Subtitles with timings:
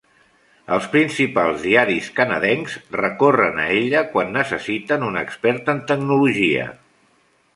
[0.75, 6.65] Els principals diaris canadencs recorren a ella quan necessiten un expert en tecnologia.